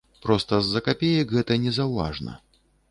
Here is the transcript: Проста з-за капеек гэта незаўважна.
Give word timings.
Проста 0.23 0.59
з-за 0.67 0.81
капеек 0.87 1.37
гэта 1.37 1.59
незаўважна. 1.67 2.39